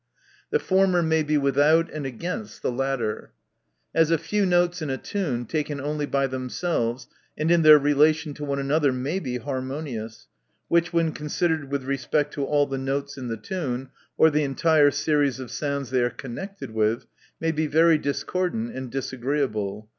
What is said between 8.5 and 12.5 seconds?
another, may be harmonious; which when considered with respect to